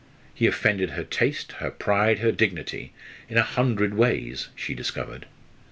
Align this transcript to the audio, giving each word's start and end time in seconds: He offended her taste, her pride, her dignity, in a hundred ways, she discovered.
He 0.33 0.47
offended 0.47 0.89
her 0.89 1.03
taste, 1.03 1.51
her 1.59 1.69
pride, 1.69 2.17
her 2.17 2.31
dignity, 2.31 2.91
in 3.29 3.37
a 3.37 3.43
hundred 3.43 3.93
ways, 3.93 4.47
she 4.55 4.73
discovered. 4.73 5.27